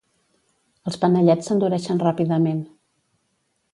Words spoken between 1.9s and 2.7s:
ràpidament.